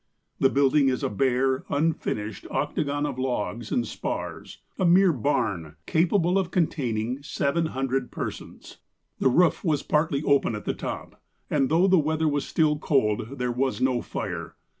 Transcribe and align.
"The 0.39 0.49
building 0.49 0.89
is 0.89 1.03
a 1.03 1.09
bare, 1.11 1.63
unfinished 1.69 2.47
octagon 2.49 3.05
of 3.05 3.19
logs 3.19 3.71
and 3.71 3.85
spars— 3.85 4.57
a 4.79 4.83
mere 4.83 5.13
barn— 5.13 5.75
capable 5.95 6.39
of 6.39 6.49
containing 6.49 7.21
seven 7.21 7.67
hundred 7.67 8.09
per 8.09 8.31
sons. 8.31 8.77
The 9.19 9.29
roof 9.29 9.63
was 9.63 9.83
partly 9.83 10.23
open 10.23 10.55
at 10.55 10.65
the 10.65 10.73
top, 10.73 11.21
and 11.51 11.69
though 11.69 11.85
the 11.85 11.99
weather 11.99 12.27
was 12.27 12.45
still 12.47 12.79
cold, 12.79 13.37
there 13.37 13.51
was 13.51 13.79
no 13.79 14.01
fire. 14.01 14.55